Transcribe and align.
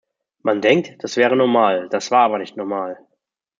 Man 0.43 0.61
denkt, 0.61 0.95
das 1.03 1.15
wäre 1.15 1.35
normal, 1.37 1.87
das 1.89 2.09
war 2.09 2.21
aber 2.23 2.39
nicht 2.39 2.57
normal. 2.57 2.97